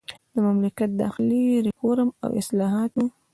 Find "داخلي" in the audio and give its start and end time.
1.03-1.43